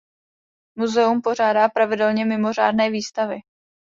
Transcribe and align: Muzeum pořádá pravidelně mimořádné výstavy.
Muzeum 0.75 1.21
pořádá 1.21 1.69
pravidelně 1.69 2.25
mimořádné 2.25 2.89
výstavy. 2.91 3.39